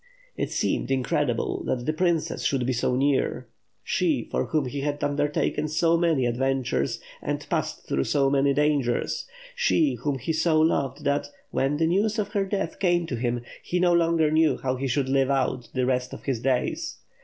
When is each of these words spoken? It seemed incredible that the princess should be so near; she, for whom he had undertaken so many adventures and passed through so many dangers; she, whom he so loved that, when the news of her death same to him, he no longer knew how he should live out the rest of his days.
It 0.35 0.49
seemed 0.49 0.89
incredible 0.89 1.63
that 1.65 1.85
the 1.85 1.93
princess 1.93 2.43
should 2.43 2.65
be 2.65 2.73
so 2.73 2.95
near; 2.95 3.47
she, 3.83 4.23
for 4.31 4.45
whom 4.45 4.65
he 4.65 4.81
had 4.81 5.03
undertaken 5.03 5.67
so 5.67 5.95
many 5.95 6.25
adventures 6.25 6.99
and 7.21 7.45
passed 7.51 7.85
through 7.87 8.05
so 8.05 8.27
many 8.27 8.51
dangers; 8.55 9.27
she, 9.55 9.93
whom 9.93 10.17
he 10.17 10.33
so 10.33 10.59
loved 10.59 11.03
that, 11.03 11.27
when 11.51 11.77
the 11.77 11.85
news 11.85 12.17
of 12.17 12.29
her 12.29 12.45
death 12.45 12.77
same 12.81 13.05
to 13.05 13.15
him, 13.15 13.43
he 13.61 13.79
no 13.79 13.93
longer 13.93 14.31
knew 14.31 14.57
how 14.57 14.75
he 14.75 14.87
should 14.87 15.07
live 15.07 15.29
out 15.29 15.69
the 15.75 15.85
rest 15.85 16.13
of 16.13 16.23
his 16.23 16.39
days. 16.39 16.97